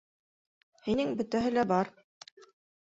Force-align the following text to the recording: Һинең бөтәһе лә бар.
Һинең 0.87 1.13
бөтәһе 1.21 1.53
лә 1.59 1.69
бар. 1.75 1.95